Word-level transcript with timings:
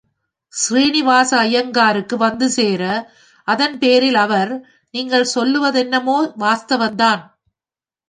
ஸ்ரீனிவாச 0.53 1.31
ஐயங்காருக்கு 1.37 2.15
வந்து 2.17 2.49
சேர, 2.49 2.81
அதன்பேரில் 3.47 4.19
அவர், 4.25 4.53
நீங்கள் 4.93 5.31
சொல்வதென்னமோ 5.35 6.19
வாஸ்தவம்தான். 6.37 7.23